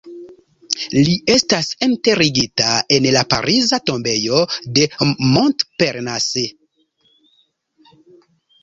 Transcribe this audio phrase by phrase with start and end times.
[1.07, 4.41] Li estas enterigita en la pariza tombejo
[4.79, 4.89] de
[5.37, 6.49] Montparnasse.